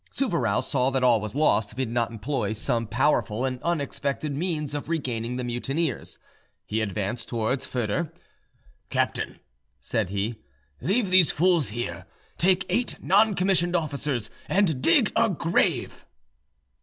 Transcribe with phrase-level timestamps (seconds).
[0.11, 4.35] Souvarow saw that all was lost if he did not employ some powerful and unexpected
[4.35, 6.17] means of regaining the mutineers.
[6.65, 8.11] He advanced towards Foedor.
[8.89, 9.39] "Captain,"
[9.79, 10.41] said he,
[10.81, 12.05] "leave these fools here,
[12.39, 16.03] take eight non commissioned officers and dig a grave."